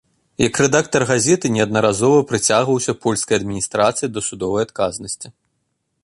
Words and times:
Як 0.43 0.53
рэдактар 0.61 1.01
газеты 1.09 1.51
неаднаразова 1.57 2.23
прыцягваўся 2.31 2.95
польскай 3.03 3.39
адміністрацыяй 3.41 4.09
да 4.15 4.21
судовай 4.29 4.61
адказнасці. 4.69 5.27